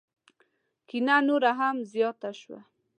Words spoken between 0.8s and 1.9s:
کینه نوره هم